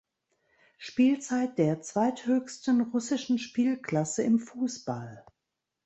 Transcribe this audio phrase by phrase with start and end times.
[0.79, 5.23] Spielzeit der zweithöchsten russischen Spielklasse im Fußball.